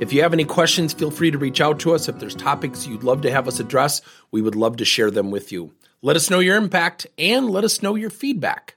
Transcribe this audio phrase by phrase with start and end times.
[0.00, 2.08] If you have any questions, feel free to reach out to us.
[2.08, 4.02] If there's topics you'd love to have us address,
[4.32, 5.72] we would love to share them with you.
[6.02, 8.74] Let us know your impact and let us know your feedback.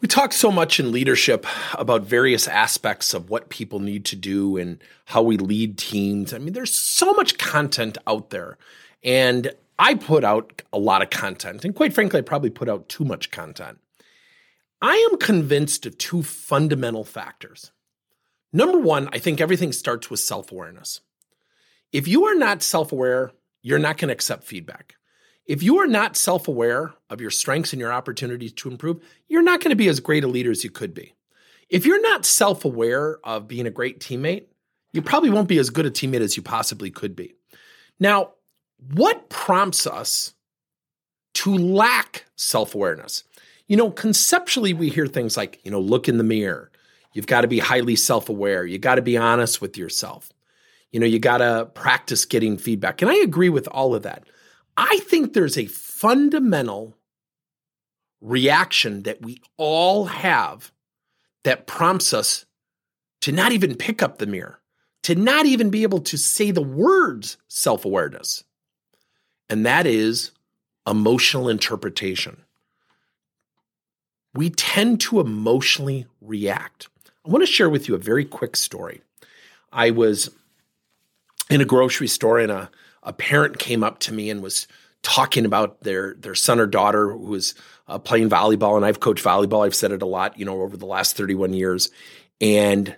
[0.00, 4.56] We talk so much in leadership about various aspects of what people need to do
[4.56, 6.32] and how we lead teams.
[6.32, 8.56] I mean, there's so much content out there.
[9.02, 11.66] And I put out a lot of content.
[11.66, 13.78] And quite frankly, I probably put out too much content.
[14.80, 17.70] I am convinced of two fundamental factors.
[18.54, 21.00] Number one, I think everything starts with self awareness.
[21.92, 23.32] If you are not self aware,
[23.62, 24.94] you're not going to accept feedback.
[25.44, 29.42] If you are not self aware of your strengths and your opportunities to improve, you're
[29.42, 31.14] not going to be as great a leader as you could be.
[31.68, 34.44] If you're not self aware of being a great teammate,
[34.92, 37.34] you probably won't be as good a teammate as you possibly could be.
[37.98, 38.34] Now,
[38.92, 40.32] what prompts us
[41.34, 43.24] to lack self awareness?
[43.66, 46.70] You know, conceptually, we hear things like, you know, look in the mirror,
[47.14, 48.66] You've got to be highly self aware.
[48.66, 50.30] You got to be honest with yourself.
[50.92, 53.00] You know, you got to practice getting feedback.
[53.00, 54.24] And I agree with all of that.
[54.76, 56.96] I think there's a fundamental
[58.20, 60.72] reaction that we all have
[61.44, 62.46] that prompts us
[63.20, 64.60] to not even pick up the mirror,
[65.04, 68.42] to not even be able to say the words self awareness.
[69.48, 70.32] And that is
[70.86, 72.42] emotional interpretation.
[74.34, 76.88] We tend to emotionally react.
[77.24, 79.00] I want to share with you a very quick story.
[79.72, 80.30] I was
[81.50, 82.70] in a grocery store and a,
[83.02, 84.66] a parent came up to me and was
[85.02, 87.54] talking about their their son or daughter who was
[87.88, 90.78] uh, playing volleyball and I've coached volleyball I've said it a lot you know over
[90.78, 91.90] the last 31 years
[92.40, 92.96] and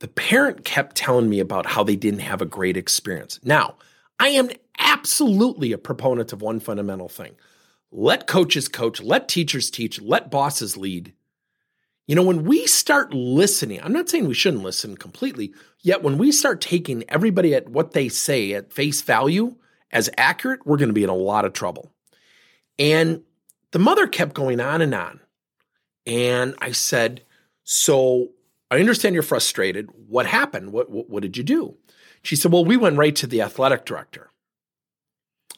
[0.00, 3.40] the parent kept telling me about how they didn't have a great experience.
[3.42, 3.76] Now,
[4.18, 7.36] I am absolutely a proponent of one fundamental thing.
[7.90, 11.14] Let coaches coach, let teachers teach, let bosses lead.
[12.06, 16.18] You know, when we start listening, I'm not saying we shouldn't listen completely, yet when
[16.18, 19.56] we start taking everybody at what they say at face value
[19.90, 21.92] as accurate, we're going to be in a lot of trouble.
[22.78, 23.22] And
[23.70, 25.20] the mother kept going on and on.
[26.04, 27.24] And I said,
[27.62, 28.32] So
[28.70, 29.88] I understand you're frustrated.
[30.08, 30.72] What happened?
[30.72, 31.76] What, what, what did you do?
[32.22, 34.30] She said, Well, we went right to the athletic director.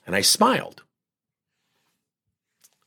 [0.06, 0.84] And I smiled.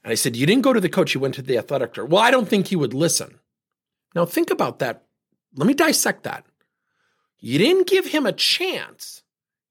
[0.03, 2.05] And I said, You didn't go to the coach, you went to the athletic director.
[2.05, 3.38] Well, I don't think he would listen.
[4.15, 5.05] Now, think about that.
[5.55, 6.45] Let me dissect that.
[7.39, 9.23] You didn't give him a chance.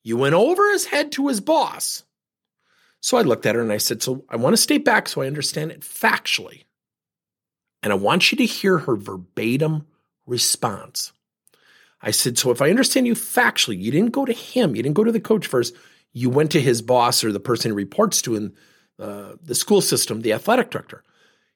[0.03, 2.05] You went over his head to his boss.
[3.01, 5.23] So I looked at her and I said, So I want to stay back so
[5.23, 6.65] I understand it factually.
[7.83, 9.87] And I want you to hear her verbatim
[10.27, 11.13] response.
[12.01, 14.97] I said, So if I understand you factually, you didn't go to him, you didn't
[14.97, 15.75] go to the coach first,
[16.13, 18.55] you went to his boss or the person he reports to in
[18.99, 21.05] uh, the school system, the athletic director.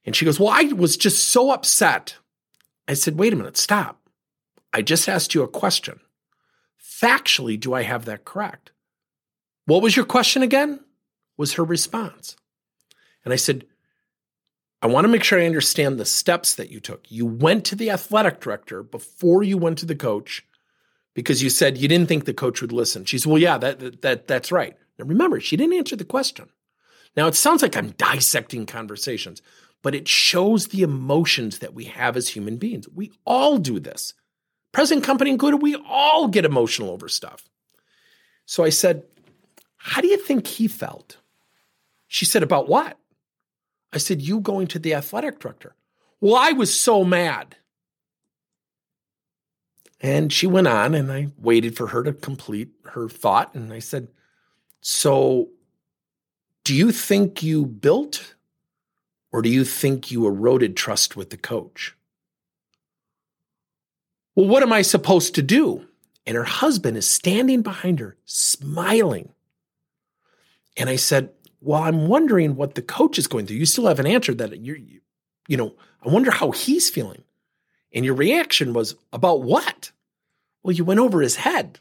[0.04, 2.16] And she goes, Well, I was just so upset
[2.88, 4.00] I said, wait a minute, stop.
[4.72, 6.00] I just asked you a question.
[6.82, 8.72] Factually, do I have that correct?
[9.66, 10.80] What was your question again?
[11.36, 12.36] Was her response.
[13.24, 13.66] And I said,
[14.80, 17.04] I want to make sure I understand the steps that you took.
[17.08, 20.44] You went to the athletic director before you went to the coach
[21.14, 23.04] because you said you didn't think the coach would listen.
[23.04, 24.76] She said, Well, yeah, that, that, that's right.
[24.98, 26.48] Now remember, she didn't answer the question.
[27.16, 29.40] Now it sounds like I'm dissecting conversations
[29.82, 32.88] but it shows the emotions that we have as human beings.
[32.88, 34.14] We all do this.
[34.72, 37.48] Present company included, we all get emotional over stuff.
[38.46, 39.04] So I said,
[39.76, 41.18] How do you think he felt?
[42.06, 42.96] She said, About what?
[43.92, 45.74] I said, You going to the athletic director.
[46.20, 47.56] Well, I was so mad.
[50.00, 53.54] And she went on, and I waited for her to complete her thought.
[53.54, 54.08] And I said,
[54.80, 55.50] So,
[56.64, 58.34] do you think you built
[59.32, 61.96] or do you think you eroded trust with the coach?
[64.36, 65.86] Well, what am I supposed to do?
[66.26, 69.32] And her husband is standing behind her, smiling.
[70.76, 71.30] And I said,
[71.60, 73.56] Well, I'm wondering what the coach is going through.
[73.56, 74.58] You still haven't answered that.
[74.60, 75.00] You're, you,
[75.48, 75.74] you know,
[76.04, 77.24] I wonder how he's feeling.
[77.92, 79.90] And your reaction was, About what?
[80.62, 81.80] Well, you went over his head.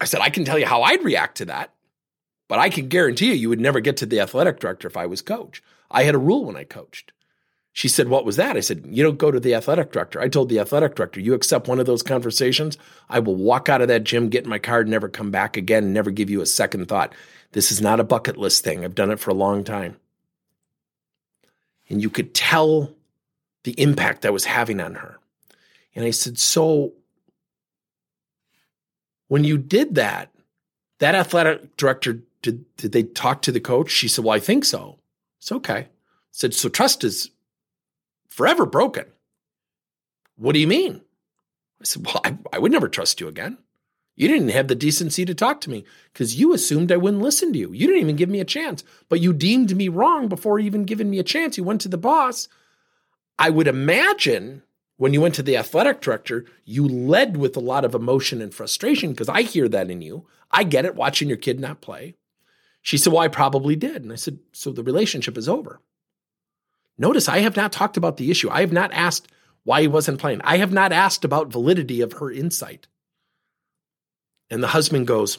[0.00, 1.74] I said, I can tell you how I'd react to that,
[2.48, 5.06] but I can guarantee you, you would never get to the athletic director if I
[5.06, 5.62] was coach.
[5.90, 7.12] I had a rule when I coached.
[7.72, 8.56] She said, What was that?
[8.56, 10.20] I said, You don't go to the athletic director.
[10.20, 12.76] I told the athletic director, You accept one of those conversations,
[13.08, 15.92] I will walk out of that gym, get in my car, never come back again,
[15.92, 17.14] never give you a second thought.
[17.52, 18.84] This is not a bucket list thing.
[18.84, 19.96] I've done it for a long time.
[21.88, 22.94] And you could tell
[23.64, 25.18] the impact that was having on her.
[25.94, 26.94] And I said, So
[29.28, 30.32] when you did that,
[30.98, 33.90] that athletic director, did, did they talk to the coach?
[33.90, 34.98] She said, Well, I think so.
[35.40, 35.78] It's okay.
[35.78, 35.88] I
[36.30, 37.30] said, So trust is
[38.28, 39.06] forever broken.
[40.36, 41.02] What do you mean?
[41.80, 43.58] I said, Well, I, I would never trust you again.
[44.18, 47.52] You didn't have the decency to talk to me because you assumed I wouldn't listen
[47.52, 47.72] to you.
[47.72, 51.08] You didn't even give me a chance, but you deemed me wrong before even giving
[51.08, 51.56] me a chance.
[51.56, 52.48] You went to the boss.
[53.38, 54.64] I would imagine
[54.96, 58.52] when you went to the athletic director, you led with a lot of emotion and
[58.52, 60.26] frustration because I hear that in you.
[60.50, 62.16] I get it watching your kid not play.
[62.82, 64.02] She said, Well, I probably did.
[64.02, 65.80] And I said, So the relationship is over.
[66.96, 68.50] Notice I have not talked about the issue.
[68.50, 69.28] I have not asked
[69.64, 70.40] why he wasn't playing.
[70.44, 72.86] I have not asked about validity of her insight.
[74.50, 75.38] And the husband goes,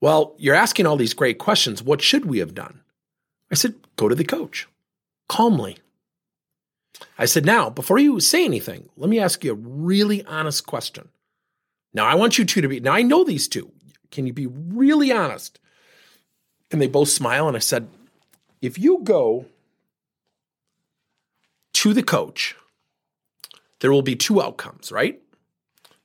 [0.00, 1.82] Well, you're asking all these great questions.
[1.82, 2.80] What should we have done?
[3.50, 4.66] I said, Go to the coach
[5.28, 5.78] calmly.
[7.18, 11.08] I said, Now, before you say anything, let me ask you a really honest question.
[11.92, 13.72] Now, I want you two to be, now I know these two.
[14.10, 15.58] Can you be really honest?
[16.70, 17.48] And they both smile.
[17.48, 17.88] And I said,
[18.60, 19.46] If you go
[21.74, 22.56] to the coach,
[23.80, 25.20] there will be two outcomes, right?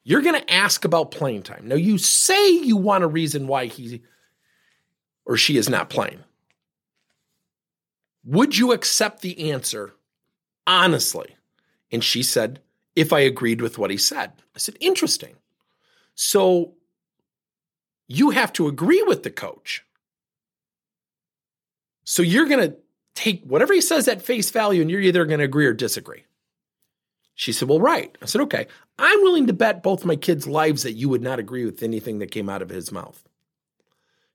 [0.03, 1.67] You're going to ask about playing time.
[1.67, 4.01] Now, you say you want a reason why he
[5.25, 6.19] or she is not playing.
[8.25, 9.93] Would you accept the answer
[10.67, 11.35] honestly?
[11.91, 12.59] And she said,
[12.95, 14.31] if I agreed with what he said.
[14.55, 15.35] I said, interesting.
[16.15, 16.73] So
[18.13, 19.83] you have to agree with the coach.
[22.03, 22.77] So you're going to
[23.15, 26.25] take whatever he says at face value and you're either going to agree or disagree.
[27.33, 28.15] She said, Well, right.
[28.21, 28.67] I said, Okay,
[28.99, 32.19] I'm willing to bet both my kids' lives that you would not agree with anything
[32.19, 33.27] that came out of his mouth.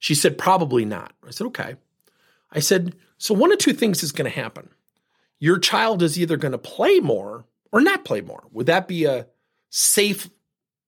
[0.01, 1.13] She said, Probably not.
[1.25, 1.77] I said, Okay.
[2.51, 4.71] I said, So one of two things is going to happen.
[5.39, 8.43] Your child is either going to play more or not play more.
[8.51, 9.29] Would that be a
[9.71, 10.29] safe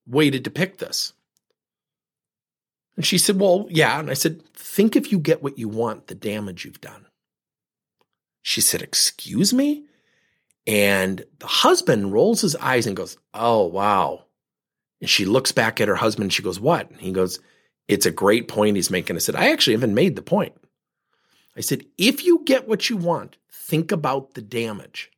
[0.08, 1.12] way to depict this?
[3.00, 3.98] And she said, Well, yeah.
[3.98, 7.06] And I said, Think if you get what you want, the damage you've done.
[8.42, 9.86] She said, Excuse me?
[10.66, 14.26] And the husband rolls his eyes and goes, Oh, wow.
[15.00, 16.90] And she looks back at her husband and she goes, What?
[16.90, 17.40] And he goes,
[17.88, 19.16] It's a great point he's making.
[19.16, 20.52] I said, I actually haven't made the point.
[21.56, 25.10] I said, If you get what you want, think about the damage.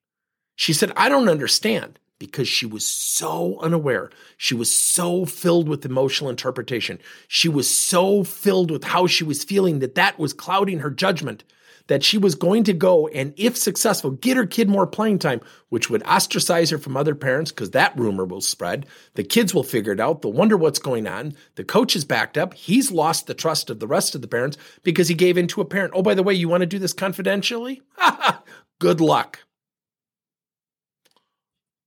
[0.54, 4.08] She said, I don't understand because she was so unaware.
[4.36, 7.00] She was so filled with emotional interpretation.
[7.26, 11.42] She was so filled with how she was feeling that that was clouding her judgment
[11.88, 15.40] that she was going to go and, if successful, get her kid more playing time,
[15.68, 18.86] which would ostracize her from other parents because that rumor will spread.
[19.14, 20.22] The kids will figure it out.
[20.22, 21.34] They'll wonder what's going on.
[21.56, 22.54] The coach is backed up.
[22.54, 25.60] He's lost the trust of the rest of the parents because he gave in to
[25.60, 25.92] a parent.
[25.96, 27.82] Oh, by the way, you want to do this confidentially?
[28.78, 29.40] Good luck.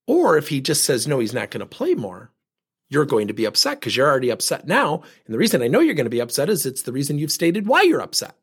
[0.08, 2.32] Or if he just says, no, he's not going to play more,
[2.90, 5.02] you're going to be upset because you're already upset now.
[5.26, 7.32] And the reason I know you're going to be upset is it's the reason you've
[7.32, 8.36] stated why you're upset.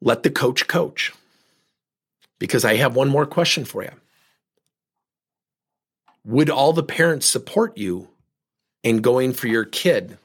[0.00, 1.12] Let the coach coach.
[2.38, 3.90] Because I have one more question for you.
[6.24, 8.08] Would all the parents support you
[8.82, 10.18] in going for your kid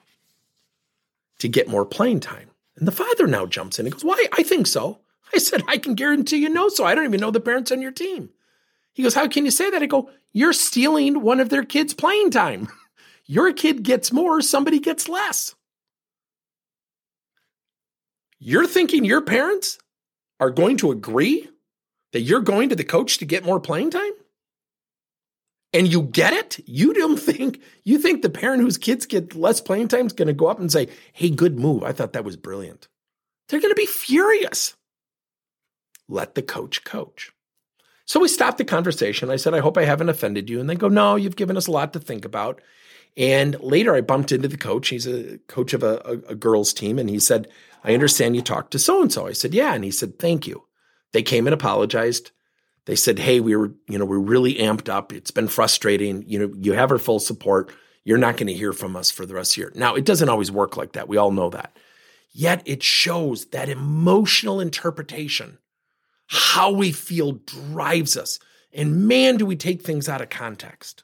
[1.39, 2.49] to get more playing time?
[2.77, 4.27] And the father now jumps in and goes, Why?
[4.31, 4.99] I think so.
[5.33, 7.81] I said, I can guarantee you no, so I don't even know the parents on
[7.81, 8.29] your team.
[8.93, 9.81] He goes, How can you say that?
[9.81, 12.67] I go, You're stealing one of their kids' playing time.
[13.25, 15.55] Your kid gets more, somebody gets less.
[18.37, 19.79] You're thinking your parents
[20.41, 21.47] are going to agree
[22.11, 24.11] that you're going to the coach to get more playing time?
[25.71, 26.59] And you get it?
[26.67, 30.27] You don't think you think the parent whose kids get less playing time is going
[30.27, 31.83] to go up and say, "Hey, good move.
[31.83, 32.89] I thought that was brilliant."
[33.47, 34.75] They're going to be furious.
[36.07, 37.31] Let the coach coach.
[38.05, 39.29] So we stopped the conversation.
[39.29, 40.59] I said, I hope I haven't offended you.
[40.59, 42.61] And they go, No, you've given us a lot to think about.
[43.15, 44.89] And later I bumped into the coach.
[44.89, 46.99] He's a coach of a, a, a girls' team.
[46.99, 47.47] And he said,
[47.83, 49.27] I understand you talked to so and so.
[49.27, 49.73] I said, Yeah.
[49.73, 50.65] And he said, Thank you.
[51.11, 52.31] They came and apologized.
[52.85, 55.13] They said, Hey, we were, you know, we're really amped up.
[55.13, 56.23] It's been frustrating.
[56.27, 57.71] You know, you have our full support.
[58.03, 59.71] You're not going to hear from us for the rest of the year.
[59.75, 61.07] Now, it doesn't always work like that.
[61.07, 61.77] We all know that.
[62.33, 65.59] Yet it shows that emotional interpretation,
[66.27, 68.39] how we feel drives us.
[68.73, 71.03] And man, do we take things out of context.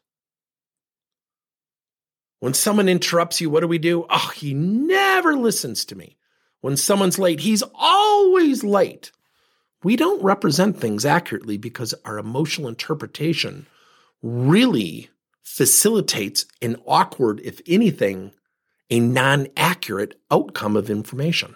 [2.39, 4.05] When someone interrupts you, what do we do?
[4.09, 6.15] Oh, he never listens to me.
[6.61, 9.11] when someone's late, he's always late.
[9.81, 13.65] We don't represent things accurately because our emotional interpretation
[14.21, 15.09] really
[15.41, 18.33] facilitates an awkward, if anything,
[18.89, 21.55] a non accurate outcome of information.